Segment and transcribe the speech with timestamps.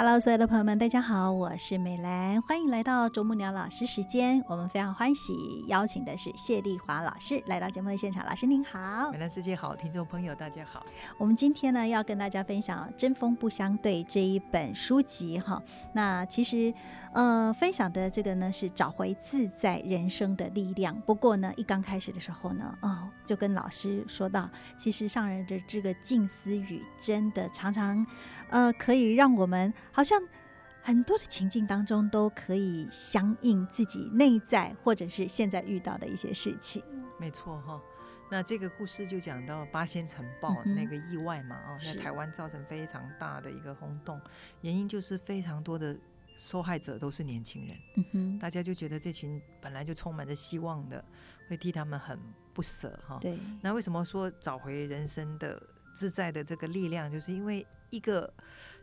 [0.00, 4.40] Hello，所有的朋友们，大家好，我是美兰，欢迎来到啄木鸟老师时间。
[4.46, 8.24] 我们非常欢喜邀请的是谢丽华老师来到节目的现场。
[8.24, 10.86] 老师您好，美兰师姐好，听众朋友大家好。
[11.18, 15.60] 我们今天呢要跟大家分享《针锋不相对》这一本书籍哈。
[15.92, 16.72] 那其实
[17.12, 20.94] 呃分享的这个呢是找回自在人生的力量。
[21.00, 28.06] 不过呢一刚开始的时候呢，哦就跟老师说到，其实上人的这个静思语真的常常
[28.48, 29.74] 呃可以让我们。
[29.98, 30.16] 好像
[30.80, 36.80] 很多的情境当中都可以相应自己内在或者是现在遇到的一些事情。
[37.18, 37.82] 没错哈，
[38.30, 44.20] 那这个故事就讲到八仙城堡那个意外嘛，哦，在台湾造成非常大的一个轰动，
[44.60, 45.98] 原因就是非常多的
[46.36, 51.04] 受害者都是年轻人，嗯哼，大家就觉得这群本来就充满着希望的，
[51.48, 52.16] 会替他们很
[52.54, 53.18] 不舍哈。
[53.20, 55.60] 对，那为什么说找回人生的
[55.92, 58.32] 自在的这个力量，就是因为一个。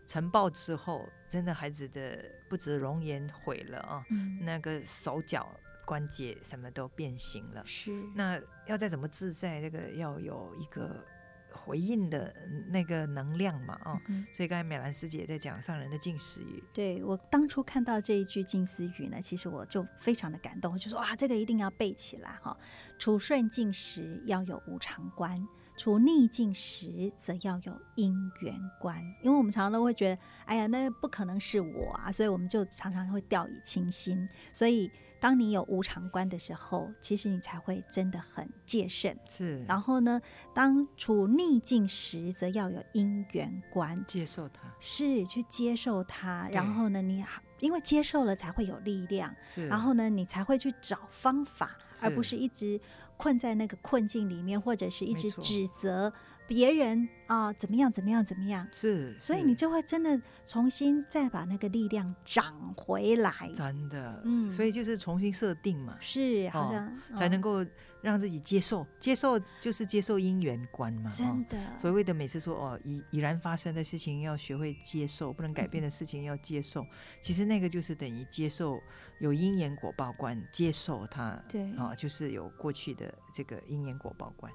[0.05, 4.05] 晨报之后，真的孩子的不止容颜毁了啊，
[4.41, 5.49] 那个手脚
[5.83, 7.63] 关节什么都变形了。
[7.65, 11.03] 是，那要再怎么自在，这个要有一个
[11.51, 12.33] 回应的
[12.67, 13.99] 那个能量嘛啊。
[14.31, 16.63] 所以刚才美兰师姐在讲上人的近思语。
[16.73, 22.55] 对我当初看到这一句近思语呢，其实我就非常的感动，就说哇，这个一定要背起来哈。
[22.99, 25.47] 处顺境时要有无常观。
[25.77, 34.27] 处逆境时，则要有因缘观，因为我们常常都会觉得，哎呀，那不可能是我啊，所以我们就常常会掉以轻心。
[34.53, 34.89] 所以，
[35.25, 39.17] 当你有无常观的时候，其实你才会真的很戒慎。
[39.27, 39.59] 是。
[39.65, 40.21] 然后呢，
[40.53, 46.47] 当处逆境时，则要有因缘观，接受它，是去接受它。
[46.51, 47.25] 然后呢，你
[47.59, 49.35] 因为接受了，才会有力量。
[49.43, 49.67] 是。
[49.67, 51.71] 然后呢，你才会去找方法，
[52.03, 52.79] 而不是一直。
[53.17, 56.11] 困在那个困境里面，或者是一直指责
[56.47, 58.67] 别人啊，怎么样，怎么样，怎么样？
[58.71, 63.31] 是，所以你就会真的重新再把那个力量长回来。
[63.53, 67.65] 真的，嗯，所以就是重新设定嘛，是，好像才能够
[68.05, 71.09] 让自己接受，接受就是接受因缘观嘛。
[71.09, 76.85] 真的，所谓的每次说哦，已已然发生的事情要学会接受，不能改变的事情要接受。
[77.19, 78.79] 其实那个就是等于接受
[79.19, 81.35] 有因缘果报观，接受它。
[81.49, 83.13] 对，啊，就是有过去的。
[83.33, 84.49] 这个因缘果报观，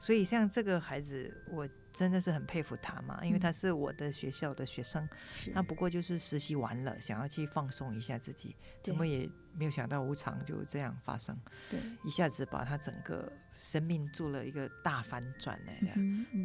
[0.00, 5.08] 所以像这个孩子，我真的是很佩服他嘛，因为他是我的学校的学生，
[5.54, 11.34] 他不过就是实习完了，想要去放松一下自己，怎么也没有想到无常就这样发生，
[11.70, 15.94] 对，一下子把他整个生命做了一个大反转来的。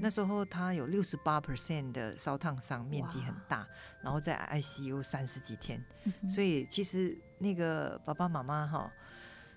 [0.01, 3.68] 那时候他有六十八 percent 的烧烫伤，面积很大，
[4.01, 5.83] 然后在 ICU 三十几天，
[6.29, 8.89] 所以其实那个爸爸妈妈哈。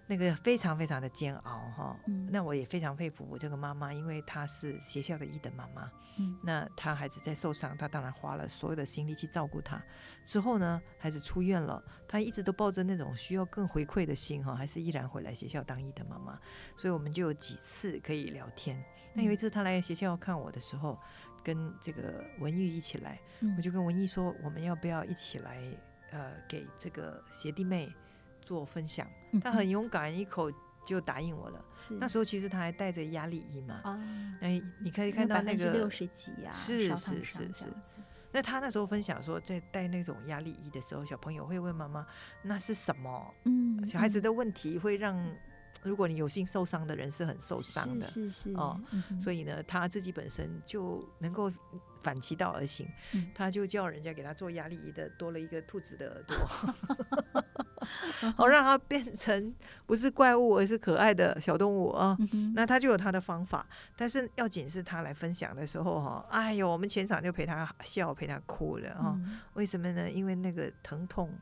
[0.06, 1.96] 那个非常非常的煎熬哈，
[2.28, 5.90] 那我也非常佩服我这个妈妈，因为她是学校的一等妈妈，
[6.42, 9.82] 那她孩子在受伤，她当然花了所有的心力去照顾他。
[10.22, 16.38] 之后呢，孩子出院了，她一直都抱着那种需要更回馈的心哈，还是依然回来学校当一等妈妈。
[16.76, 18.82] 所以我们就有几次可以聊天。
[19.14, 20.98] 那有一次她来学校看我的时候，
[21.42, 23.18] 跟这个文玉一起来，
[23.56, 25.62] 我就跟文玉说，我们要不要一起来
[26.10, 27.90] 呃给这个学弟妹。
[28.44, 29.08] 做分享，
[29.40, 30.52] 他很勇敢，一口
[30.84, 31.64] 就答应我了。
[31.98, 33.80] 那时候其实他还带着压力衣嘛，
[34.40, 37.64] 哎，你可以看到那个六十几呀，是是是是。
[38.30, 42.06] 那他那时候分享说，在带那种压力衣的时候，小朋友会问妈妈
[42.42, 43.34] 那是什么？
[43.44, 45.18] 嗯，小孩子的问题会让。
[45.82, 48.80] 如果你有幸受伤的人是很受伤的，是是哦，
[49.20, 51.52] 所以呢，他自己本身就能够
[52.00, 52.88] 反其道而行，
[53.34, 57.44] 他就叫人家给他做压力的，多了一个兔子的耳朵，
[58.36, 59.54] 好 让它变成
[59.86, 62.16] 不是怪物而是可爱的小动物啊。
[62.54, 63.66] 那他就有他的方法，
[63.96, 69.18] 但是要紧是他来分享的时候哈，哎呦，我们全场就陪他笑，陪他哭了啊。
[69.54, 70.10] 为什么呢？
[70.10, 71.30] 因为那个疼痛。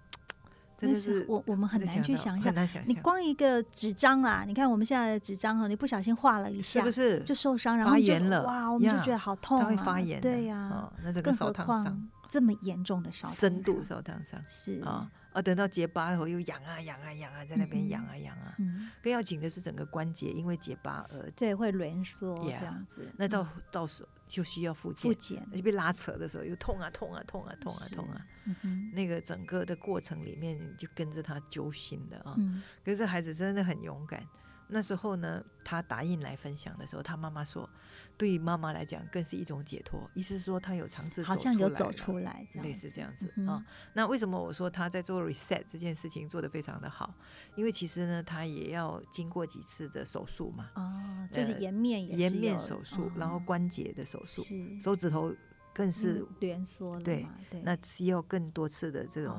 [0.82, 2.52] 真的是我我们很难去想象，
[2.86, 7.20] 你光一个纸张啊，你看我们现在的纸张啊，你不小心画了一下，是不是？
[7.20, 8.12] 就受伤，然后就
[8.42, 12.08] 哇，我们就觉得好痛啊，会发炎，对呀，那这个烧烫伤。
[12.28, 14.42] 这么严重的烧，深度烧烫伤。
[14.44, 14.80] 是。
[14.80, 18.54] 啊，啊，等到结疤后又痒啊痒啊痒啊，在那边痒啊痒啊。
[18.58, 18.90] 嗯。
[19.02, 23.10] 更要紧的是整个关节因为结疤而对会挛缩这样子。
[23.16, 28.26] 那到到时候就需要复健，复健，就被拉扯的时候又痛啊痛啊痛啊痛啊痛啊。
[28.44, 32.34] 嗯那个整个的过程里面就跟着他揪心的啊。
[32.38, 32.62] 嗯。
[32.84, 34.22] 可是这孩子真的很勇敢。
[34.72, 37.68] 那时候呢，他答应来分享的时候，他妈妈说，
[38.16, 40.10] 对妈妈来讲更是一种解脱。
[40.14, 43.62] 意思是说，他有尝试，好像有走出来，类似这样子啊。
[43.92, 47.14] 那为什么我说他在做 reset 这件事情做得非常的好？
[47.54, 50.70] 因为其实呢，他也要经过几次的手术嘛。
[50.74, 54.42] 哦，就是颜面颜面手术，然后关节的手术，
[54.80, 55.34] 手指头
[55.74, 57.02] 更是连缩了。
[57.02, 57.26] 对，
[57.62, 59.38] 那需要更多次的这种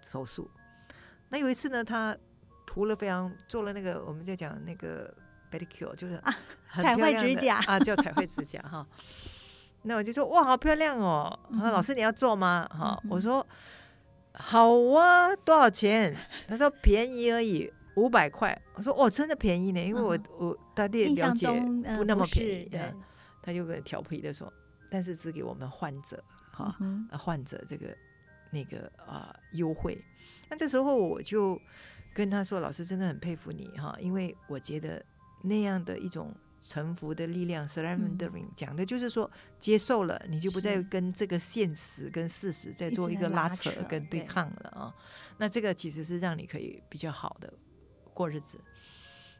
[0.00, 0.48] 手术。
[1.28, 2.16] 那有一次呢，他。
[2.72, 5.12] 涂了非常做了那个，我们在讲那个
[5.50, 6.32] pedicure，就是啊，
[6.80, 8.86] 彩绘指甲啊，叫彩绘指甲哈。
[9.82, 11.36] 那我就说哇，好漂亮哦！
[11.58, 12.68] 说老师你要做吗？
[12.70, 13.44] 哈，我说
[14.34, 16.16] 好啊，多少钱？
[16.46, 18.56] 他说便宜而已，五百块。
[18.74, 21.48] 我说哦，真的便宜呢，因为我我大概了解
[21.96, 22.66] 不那么便宜。
[22.66, 22.94] 对，
[23.42, 24.52] 他就跟调皮的说，
[24.88, 26.22] 但是只给我们患者
[26.52, 26.76] 哈，
[27.18, 27.88] 患者这个
[28.52, 30.00] 那个啊优惠。
[30.48, 31.60] 那这时候我就。
[32.12, 35.04] 跟他说：“老师真的很佩服你哈，因为我觉得
[35.42, 44.94] 那样的一种臣服的力量，surrendering 讲的就是说接受了，你就不再跟这个现实跟事实在做一个拉扯跟对抗了啊。
[45.38, 47.52] 那这个其实是让你可以比较好的
[48.12, 48.58] 过日子。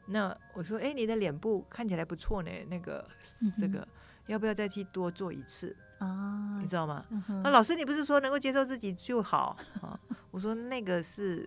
[0.06, 3.06] 那我说，哎，你的脸部看起来不错呢，那个
[3.58, 3.86] 这个
[4.26, 6.58] 要不要再去多做一次啊？
[6.60, 7.04] 你知道吗？
[7.42, 9.98] 那老师，你不是说能够接受自己就好啊？
[10.30, 11.46] 我说那个是。”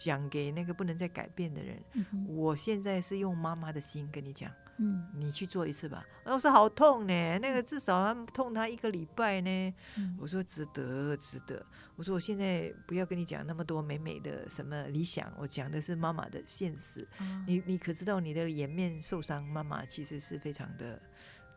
[0.00, 1.78] 讲给那个不能再改变的人，
[2.26, 6.02] 我现在是用妈妈的心跟你讲，嗯，你去做一次吧。
[6.24, 9.74] 我说好痛呢，那个至少要痛他一个礼拜呢。
[10.18, 11.64] 我说值得，值得。
[11.96, 17.06] 我说我现在不要跟你讲那么多美美的什么理想，我讲的是妈妈的现实。
[17.46, 20.98] 你你可知道你的颜面受伤，妈妈其实是非常的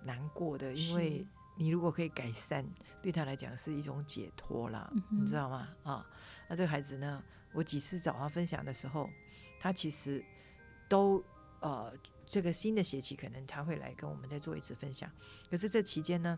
[0.04, 1.26] 难过的，因为
[1.56, 2.66] 你如果可以改善，
[3.02, 5.70] 对他来讲是一种解脱啦，你知道吗？
[5.84, 6.06] 啊，
[6.54, 7.20] 那这个孩子呢？
[7.52, 9.10] 我几次找他分享的时候，
[9.60, 10.24] 他其实
[10.88, 11.24] 都
[11.62, 11.92] 呃，
[12.28, 15.10] 这个新的学期可能他会来跟我们再做一次分享。
[15.50, 16.38] 可是这期间呢，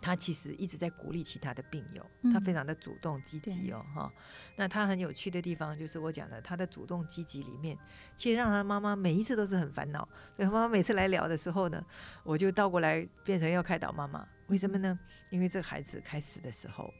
[0.00, 4.10] 他其实一直在鼓励其他的病友，他非常的主动积极哦，哈。
[4.56, 7.76] 那他很有趣的地方就是我讲的，他的主动积极里面，
[8.16, 10.08] 其实让他妈妈每一次都是很烦恼。
[10.34, 11.84] 所以妈妈每次来聊的时候呢，
[12.24, 14.26] 我就倒过来变成要开导妈妈。
[14.46, 14.98] 为什么呢？
[15.28, 16.90] 因为这个孩子开始的时候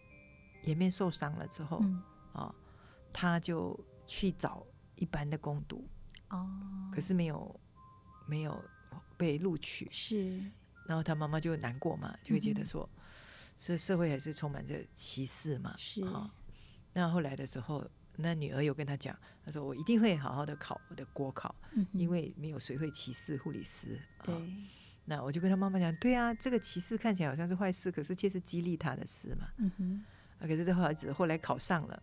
[0.63, 1.83] 颜面受伤了之后
[2.33, 2.55] 啊。
[3.15, 5.87] 他就去找一般的攻读
[6.31, 6.49] 哦，
[6.91, 7.61] 可是没有
[8.27, 8.65] 没有
[9.19, 10.51] 被录取，是。
[10.87, 12.89] 然后他妈妈就难过嘛，就会觉得说，
[13.55, 16.33] 这社会还是充满着歧视嘛，是啊。
[16.95, 17.87] 那后来的时候，
[18.17, 21.55] 那女儿有跟他讲，他说我一定会好好的考我的国考，
[21.93, 24.01] 因为没有谁会歧视护理师。
[24.23, 24.35] 对。
[25.05, 29.49] 那我就跟他妈妈讲，对啊，这个歧视看起来好像是坏事，可是却是激励他的事嘛。
[29.59, 30.05] 嗯哼。
[30.43, 32.03] 啊，可是这孩子后来考上了。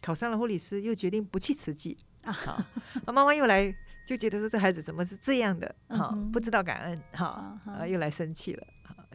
[0.00, 2.30] 考上了护理师，又决定不去慈济啊！
[2.30, 2.62] 好，
[3.06, 3.74] 妈妈又来，
[4.06, 5.74] 就觉得说这孩子怎么是这样的？
[5.88, 8.66] 哈，不知道感恩，哈，啊，又来生气了，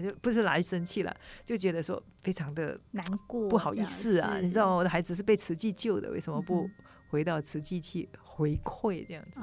[0.01, 4.39] 就不是来生气了，就觉得说非常的难过，不好意思啊！
[4.42, 4.74] 你知道吗？
[4.77, 6.68] 我的孩子是被慈济救的，为什么不
[7.10, 9.39] 回到慈济去回馈这样子？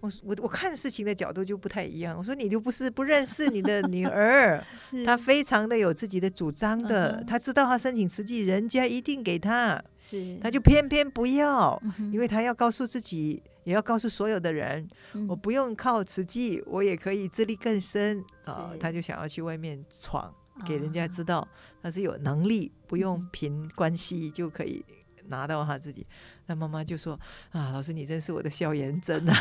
[0.00, 2.16] 我我我看事情的角度就不太一样。
[2.16, 4.64] 我说你就不是不认识你的女儿，
[5.04, 7.22] 她非常的有自己的主张的。
[7.24, 11.80] 她知道她申请慈济，人家一定给她，是，她就偏偏不要，
[12.12, 14.88] 因为她要告诉自己，也要告诉所有的人，
[15.28, 18.70] 我不用靠慈济，我也可以自力更生啊。
[18.78, 20.32] 她就想要去外面闯，
[20.64, 21.46] 给人家知道
[21.82, 24.84] 她是有能力，不用凭关系就可以。
[25.28, 26.06] 拿到他自己，
[26.46, 27.18] 那妈妈就说
[27.50, 29.36] ：“啊，老师你真是我的消炎针啊！”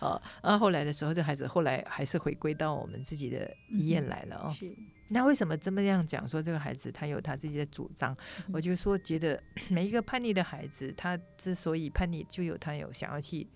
[0.42, 4.50] 啊，后来的时候，这孩子后来还是回归到我们自己的医院来了哦。
[4.50, 4.74] 是，
[5.08, 6.26] 那为什么这么样讲？
[6.26, 8.16] 说这个孩子他有他自己的主张，
[8.52, 13.46] 我就说觉得 每一个叛逆的孩子，他之所以叛逆，就有他有想要去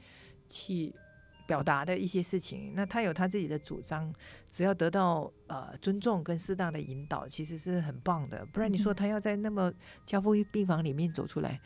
[0.49, 0.94] 去。
[1.46, 4.12] 表达的一些事情，那他有他自己的主张，
[4.50, 8.46] 只要得到呃尊重跟适当的引导，其实是很棒的。
[8.52, 9.72] 不然你说他要在那么
[10.04, 11.60] 交付病房里面走出来。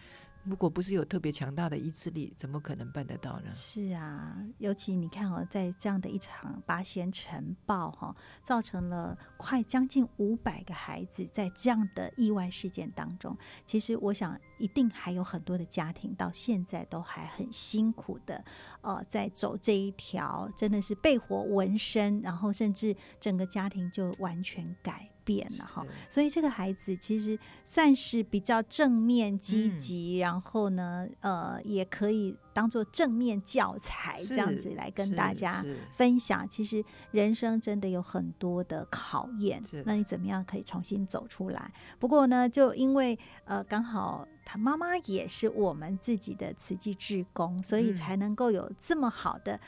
[0.44, 3.52] 如果不是有特别强大的意志力，怎么可能办得到呢？
[3.54, 18.42] 是啊，尤其你看哦，在这样的一场八仙尘暴哈，造成了快将近五百个孩子在这样的意外事件当中，其实我想一定还有很多的家庭到现在都还很辛苦的，
[18.80, 25.10] 呃，在走这一条真的是被火纹身，然后甚至整个家庭就完全改。
[25.28, 25.84] 变了哈。
[26.08, 36.48] 所以这个孩子其实算是比较正面积极，然后呢，呃，也可以当做正面教材这样子来跟大家分享。
[36.48, 41.70] 其实人生真的有很多的考验，那你怎么样可以重新走出来？
[41.98, 49.60] 不过呢，就因为呃，刚好他妈妈也是我们自己的慈济志工，所以才能够有这么好的。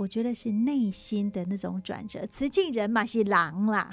[0.00, 3.90] 我觉得是内心的那种转折，慈济人嘛是狼啦。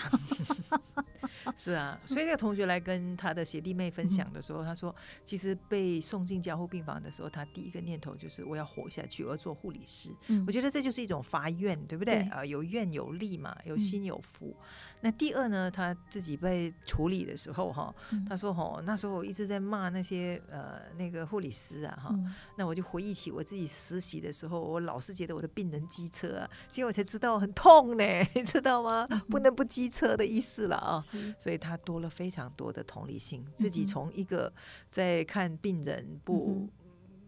[1.60, 4.96] 是啊，所以那个同学来跟他的学弟妹分享的时候，他说，
[5.26, 10.16] 其实被送进加护病房的时候，他第一个念头就是我要活下去，我要做护理师。
[10.28, 12.22] 嗯，我觉得这就是一种发愿，对不对？
[12.30, 14.56] 啊，有愿有力嘛，有心有福。
[15.02, 17.94] 那第二呢，他自己被处理的时候，哈，
[18.30, 22.16] 他说，哈，那时候我一直在骂那些呃那个护理师啊，哈，
[22.56, 28.04] 那我就回忆起我自己实习的时候，我老是觉得我的病人机车啊，结果我才知道很痛呢，
[28.36, 29.08] 你知道吗？
[29.30, 31.04] 不能不机车的意思了啊。
[31.40, 34.52] 所以他多了非常多的同理心，自己从一个
[34.90, 36.68] 在看病人不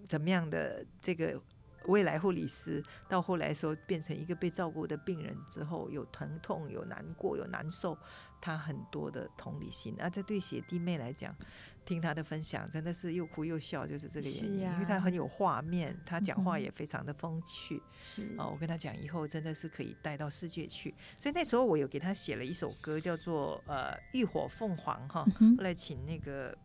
[0.07, 1.41] 怎么样的这个
[1.85, 7.97] 未来护理师，到后来说变成一个被照顾的病人之后，有疼痛、有难过、有难受，
[8.41, 9.95] 他很多的同理心。
[9.99, 11.35] 啊，这对姐弟妹来讲。
[11.85, 17.81] 听他的分享，真的是又哭又笑，就是这个原因，因为他很有画面， 他讲话也非常的风趣。
[17.99, 20.93] 是哦，我跟他讲，以后真的是可以带到世界去。
[21.17, 25.25] 所以那时候我有给他写了一首歌，叫做呃《浴火凤凰》哈。
[25.57, 26.55] 后来请那个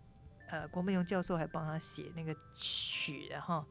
[0.49, 3.65] 呃郭美荣教授还帮他写那个曲，然后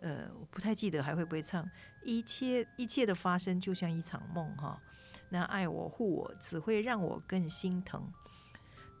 [0.00, 1.70] 呃我不太记得还会不会唱。
[2.04, 4.82] 一切一切的发生就像一场梦哈，
[5.30, 8.10] 那爱我护我只会让我更心疼。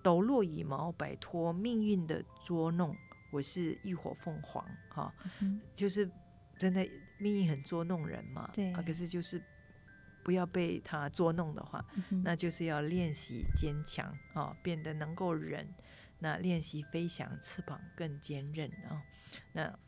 [0.02, 2.96] 抖落羽毛，摆脱命运的捉弄。
[3.30, 5.12] 我是浴火凤凰，哈，
[5.74, 6.08] 就是
[6.56, 8.48] 真的命运很捉弄人嘛。
[8.54, 9.42] 对，可是就是
[10.24, 11.84] 不要被他捉弄的话，
[12.24, 15.68] 那就是要练习坚强啊，变得能够忍。
[16.20, 19.02] 那练习飞翔，翅膀更坚韧啊。
[19.52, 19.78] 那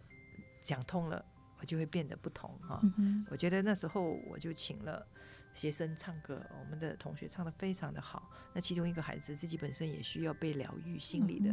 [0.61, 1.25] 讲通了，
[1.61, 2.81] 我就会变得不同哈。
[3.31, 5.07] 我觉得那时候我就请了。
[5.53, 8.31] 学生唱歌，我们的同学唱的非常的好。
[8.53, 11.51] 那其中一个孩子自己本身也需要被疗愈，心理的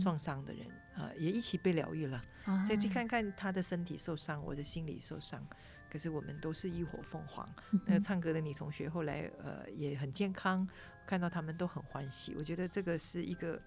[0.00, 2.22] 创伤的人啊，也一起被疗愈了。
[2.66, 5.44] 再去看看他的身体受伤，我的心理受伤，
[5.90, 7.48] 可是我们都是浴火凤凰。
[7.86, 10.68] 那个唱歌的女同学后来呃也很健康，
[11.06, 12.34] 看到他们都很欢喜。
[12.36, 13.58] 我觉得这个是一个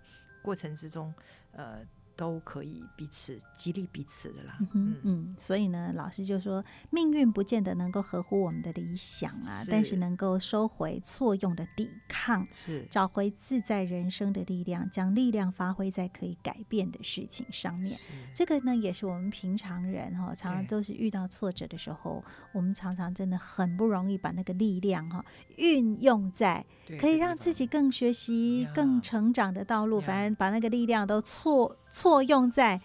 [0.42, 1.14] 过程之中
[1.52, 1.86] 呃。
[2.20, 4.58] 都可以彼此激励彼此的啦。
[4.74, 12.86] 嗯嗯，所以呢，老师就说，命运不见得能够合乎我们的理想啊，但是能够收回错用的抵抗，是。
[12.92, 17.98] 找回自在人生的力量，将力量发挥在可以改变的事情上面。
[18.36, 22.22] 这个呢，也是我们平常人哈，常常都是遇到挫折的时候，
[22.52, 25.24] 我们常常真的很不容易把那个力量哈
[25.56, 26.66] 运用在
[27.00, 32.24] 可以让自己更学习、更成长的道路，反而把那个力量都错错。
[32.24, 32.80] 用在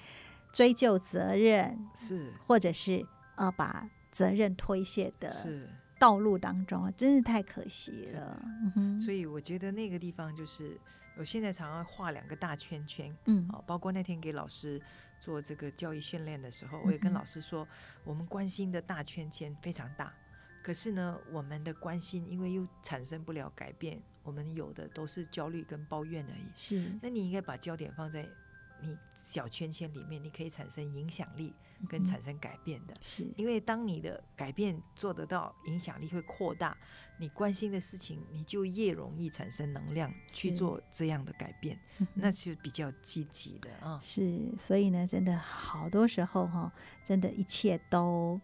[0.52, 3.04] 追究责任是，或者是
[3.36, 5.34] 呃把责任推卸的
[5.98, 8.40] 道路当中，真是太可惜了。
[8.98, 10.78] 所以我觉得那个地方就是，
[11.16, 14.80] 我现在常常画两个大圈圈，嗯，好，包括那天给老师
[15.18, 17.66] 做这个教育训练的时候，我也跟老师说，
[18.04, 20.12] 我们关心的大圈圈非常大，
[20.62, 26.46] 可是呢，我们的关心因为又产生不了改变，我们有的都是焦虑跟抱怨而已。
[26.54, 28.28] 是，那你应该把焦点放在。
[28.84, 31.54] 你小圈圈里面，你可以产生影响力
[31.88, 36.76] 跟产生改变的，是因为当你的改变做得到，影响力会扩大，
[37.18, 41.78] 你关心的事情，你就越容易产生能量去做这样的改变，
[42.14, 43.98] 那是比较积极的啊。
[44.02, 46.72] 是，所以呢，真的好多时候哈，
[47.02, 48.40] 真的一切都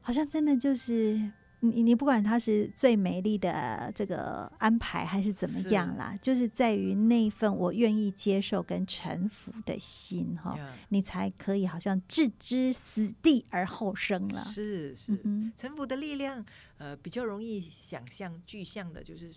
[0.00, 1.32] 好像真的就是。
[1.64, 14.40] 你你不管它是最美丽的这个安排还是怎么样啦，就是在于那份我愿意接受跟臣服的心哈，你才可以好像置之死地而后生了。
[14.42, 15.16] 是是，
[15.56, 16.44] 臣服的力量，
[16.78, 19.30] 呃，比较容易想象具象的，就是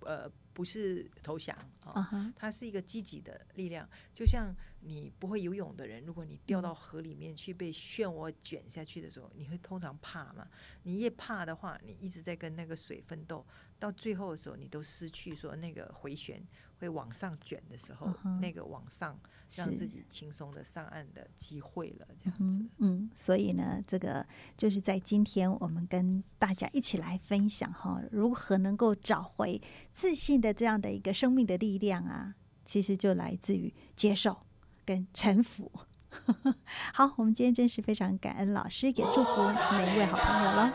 [0.00, 0.30] 呃。
[0.56, 3.86] 不是投降啊，它是一个积极的力量。
[4.14, 10.48] 就像你不会游泳的人，如果你掉到河里面去被漩涡卷下去的时候，你会通常怕嘛？
[10.82, 13.44] 你越怕的话，你一直在跟那个水奋斗，
[13.78, 16.42] 到最后的时候，你都失去说那个回旋。
[16.78, 18.06] 会往上卷的时候，
[18.38, 19.18] 那个往上
[19.54, 22.66] 让自己轻松的上岸的机会了，这样子。
[22.76, 24.26] 嗯，所以呢，这个
[24.58, 29.58] 就是在今天我们跟大家一起来分享哈，如何能够找回
[29.94, 34.36] 自信的这样的一个生命的力量啊，其实就来自于接受
[34.84, 35.72] 跟臣服。
[36.92, 40.70] 好，我们今天真是非常感恩老师，也祝福每一位好朋友了。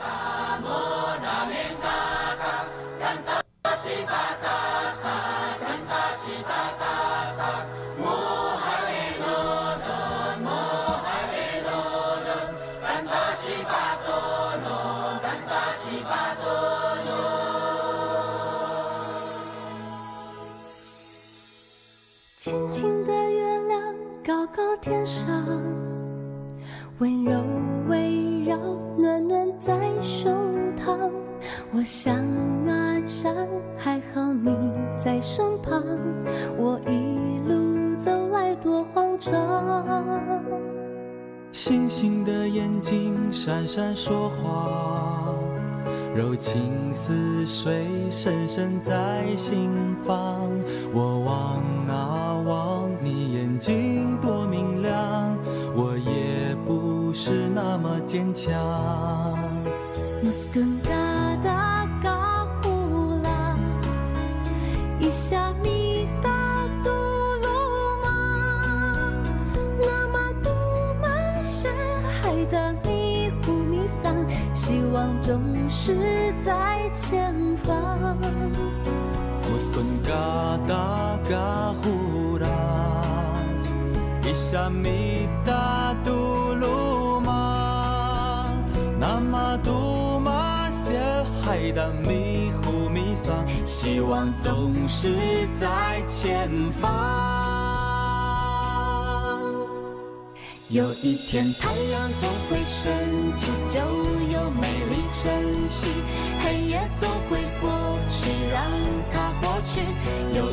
[22.37, 25.27] 轻轻的月亮，高高天上，
[26.97, 27.39] 温柔
[27.87, 28.57] 围绕，
[28.97, 31.11] 暖暖在胸膛。
[31.71, 32.20] 我想。
[36.57, 39.33] 我一路走来多慌张。
[41.51, 45.33] 星星的眼睛闪闪说话，
[46.15, 49.69] 柔情似水深深在心
[50.03, 50.49] 房。
[50.93, 55.37] 我望啊望，你眼睛多明亮，
[55.75, 58.53] 我也不是那么坚强。
[74.53, 78.17] 希望总是在前方。
[93.81, 95.09] 希望总是
[95.59, 96.87] 在前方。
[100.69, 105.87] 有一天，太阳总会升起，就有美丽晨曦；
[106.43, 107.71] 黑夜总会过
[108.07, 108.61] 去，让
[109.09, 109.81] 它过去。
[110.37, 110.45] 有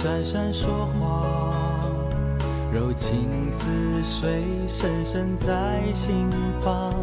[0.00, 1.80] 闪闪说谎，
[2.72, 3.66] 柔情似
[4.00, 6.94] 水，深深在心房。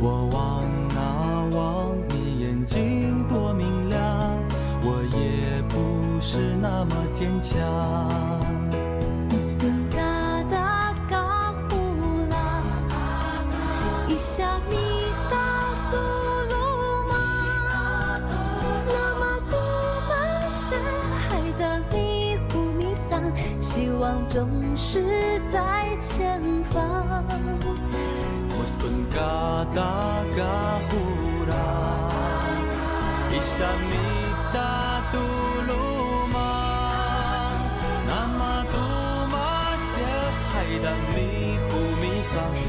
[0.00, 0.64] 我望
[0.96, 4.34] 啊望，你眼睛多明亮，
[4.82, 7.60] 我也不是那么坚强。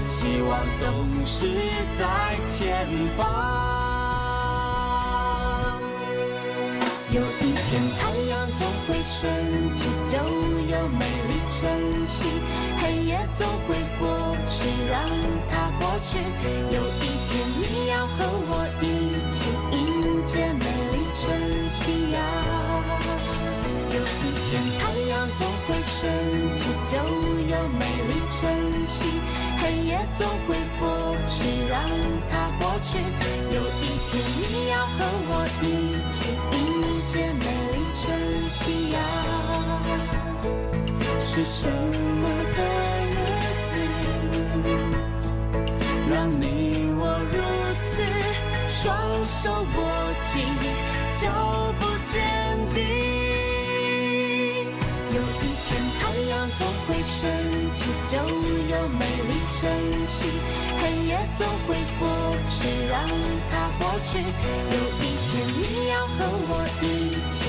[0.10, 1.46] 希望总是
[1.96, 3.28] 在前方。
[7.12, 9.30] 有一天，太阳总会升
[9.72, 12.26] 起，就有美丽晨曦；
[12.82, 15.00] 黑夜总会过去，让
[15.48, 16.18] 它过去。
[16.74, 18.84] 有一天，你要和我一
[19.30, 19.38] 起
[19.72, 22.18] 迎接美丽晨曦呀。
[23.94, 26.10] 有一天，太阳总会升
[26.52, 28.42] 起，就有美丽晨
[28.88, 29.06] 曦；
[29.62, 30.88] 黑夜总会过
[31.28, 31.80] 去，让
[32.28, 32.98] 它过去。
[33.54, 34.12] 有一天，
[34.52, 35.64] 你要和我一
[36.10, 36.18] 起
[36.52, 36.58] 迎。
[37.10, 37.44] 见美
[37.74, 38.06] 丽晨
[38.52, 38.98] 曦呀，
[41.20, 42.24] 是什么
[42.56, 42.58] 的
[43.10, 43.18] 日
[43.66, 43.72] 子，
[46.08, 46.44] 让你
[47.00, 47.36] 我如
[47.90, 47.92] 此
[48.68, 48.78] 双
[49.26, 49.42] 手
[49.76, 49.78] 握
[50.22, 50.32] 紧，
[51.20, 51.24] 脚
[51.80, 52.14] 步坚
[56.60, 57.32] 总会升
[57.72, 60.28] 起，就有美丽晨曦；
[60.82, 62.10] 黑夜总会过
[62.50, 63.08] 去，让
[63.50, 64.20] 它过去。
[64.20, 66.18] 有一天你要和
[66.50, 66.86] 我一
[67.32, 67.40] 起。